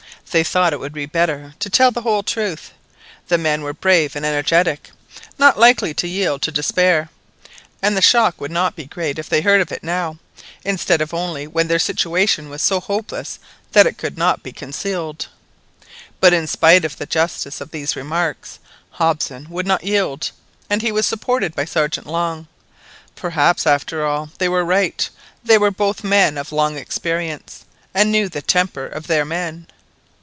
They 0.31 0.45
thought 0.45 0.71
it 0.71 0.79
would 0.79 0.93
be 0.93 1.05
better 1.07 1.55
to 1.59 1.69
tell 1.69 1.91
the 1.91 2.03
whole 2.03 2.23
truth; 2.23 2.71
the 3.27 3.37
men 3.37 3.63
were 3.63 3.73
brave 3.73 4.15
and 4.15 4.25
energetic, 4.25 4.89
not 5.37 5.59
likely 5.59 5.93
to 5.95 6.07
yield 6.07 6.41
to 6.43 6.53
despair, 6.53 7.09
and 7.81 7.97
the 7.97 8.01
shock 8.01 8.39
would 8.39 8.49
not 8.49 8.73
be 8.77 8.85
great 8.85 9.19
if 9.19 9.27
they 9.27 9.41
heard 9.41 9.59
of 9.59 9.73
it 9.73 9.83
now, 9.83 10.19
instead 10.63 11.01
of 11.01 11.13
only 11.13 11.47
when 11.47 11.67
their 11.67 11.77
situation 11.79 12.47
was 12.49 12.61
so 12.61 12.79
hopeless 12.79 13.39
that 13.73 13.85
it 13.85 13.97
could 13.97 14.17
not 14.17 14.41
be 14.41 14.53
concealed. 14.53 15.27
But 16.21 16.31
in 16.31 16.47
spite 16.47 16.85
of 16.85 16.95
the 16.97 17.05
justice 17.05 17.59
of 17.59 17.71
these 17.71 17.97
remarks, 17.97 18.59
Hobson 18.91 19.47
would 19.49 19.67
not 19.67 19.83
yield, 19.83 20.31
and 20.69 20.81
he 20.81 20.93
was 20.93 21.05
supported 21.05 21.53
by 21.57 21.65
Sergeant 21.65 22.07
Long. 22.07 22.47
Perhaps, 23.17 23.67
after 23.67 24.05
all, 24.05 24.29
they 24.37 24.47
were 24.47 24.63
right; 24.63 25.09
they 25.43 25.57
were 25.57 25.71
both 25.71 26.05
men 26.05 26.37
of 26.37 26.53
long 26.53 26.77
experience, 26.77 27.65
and 27.93 28.13
knew 28.13 28.29
the 28.29 28.41
temper 28.41 28.85
of 28.87 29.07
their 29.07 29.25
men. 29.25 29.67